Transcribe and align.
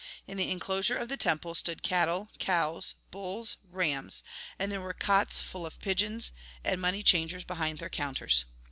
In 0.25 0.37
the 0.37 0.49
en 0.49 0.59
closure 0.59 0.97
of 0.97 1.09
the 1.09 1.15
temple 1.15 1.53
stood 1.53 1.83
cattle, 1.83 2.27
cows, 2.39 2.95
bulls, 3.11 3.57
rams; 3.69 4.23
and 4.57 4.71
there 4.71 4.81
were 4.81 4.95
cots 4.95 5.39
full 5.39 5.63
of 5.63 5.79
pigeons, 5.79 6.31
and 6.63 6.81
money 6.81 7.03
changers 7.03 7.43
behind 7.43 7.77
their 7.77 7.87
counters. 7.87 8.45